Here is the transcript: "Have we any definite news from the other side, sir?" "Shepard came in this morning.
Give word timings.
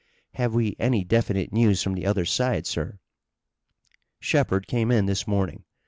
"Have 0.33 0.55
we 0.55 0.75
any 0.79 1.03
definite 1.03 1.53
news 1.53 1.83
from 1.83 1.93
the 1.93 2.07
other 2.07 2.25
side, 2.25 2.65
sir?" 2.65 2.97
"Shepard 4.19 4.65
came 4.65 4.89
in 4.89 5.05
this 5.05 5.27
morning. 5.27 5.63